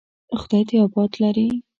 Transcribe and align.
خدای 0.39 0.61
دې 0.69 0.75
آباد 0.85 1.11
لري. 1.23 1.47